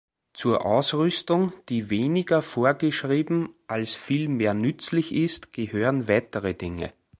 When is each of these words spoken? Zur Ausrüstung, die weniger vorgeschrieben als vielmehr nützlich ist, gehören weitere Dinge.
Zur 0.33 0.65
Ausrüstung, 0.65 1.53
die 1.69 1.91
weniger 1.91 2.41
vorgeschrieben 2.41 3.49
als 3.67 3.93
vielmehr 3.93 4.55
nützlich 4.55 5.13
ist, 5.13 5.53
gehören 5.53 6.07
weitere 6.07 6.55
Dinge. 6.55 6.91